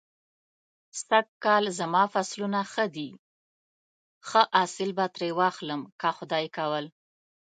سږ 1.07 1.27
کال 1.43 1.63
زما 1.79 2.03
فصلونه 2.13 2.59
ښه 2.71 2.85
دی. 2.95 3.09
ښه 4.27 4.41
حاصل 4.57 4.89
به 4.97 5.05
ترې 5.15 5.29
واخلم 5.39 5.81
که 5.99 6.09
خدای 6.17 6.45
کول. 6.57 6.85